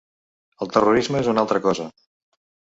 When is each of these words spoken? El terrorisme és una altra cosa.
El 0.65 0.71
terrorisme 0.77 1.21
és 1.25 1.31
una 1.35 1.45
altra 1.45 1.63
cosa. 1.69 1.89